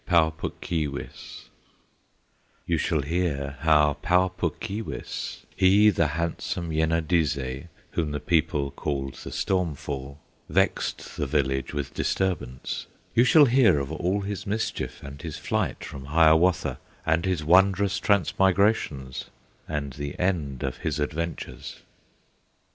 [0.01, 1.43] XVI Pau Puk Keewis
[2.65, 9.13] You shall hear how Pau Puk Keewis, He, the handsome Yenadizze, Whom the people called
[9.23, 10.19] the Storm Fool,
[10.49, 15.83] Vexed the village with disturbance; You shall hear of all his mischief, And his flight
[15.83, 19.25] from Hiawatha, And his wondrous transmigrations,
[19.67, 21.83] And the end of his adventures.